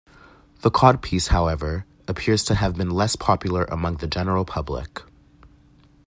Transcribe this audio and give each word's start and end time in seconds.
The 0.61 0.71
codpiece, 0.71 1.27
however, 1.27 1.85
appears 2.07 2.43
to 2.45 2.55
have 2.55 2.75
been 2.75 2.89
less 2.89 3.15
popular 3.15 3.65
among 3.65 3.97
the 3.97 4.07
general 4.07 4.45
public. 4.45 5.03